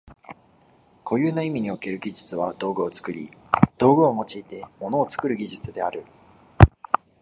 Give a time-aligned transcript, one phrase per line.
[1.05, 3.29] 固有な意味における技術は道具を作り、
[3.77, 6.03] 道具を用いて物を作る技術である。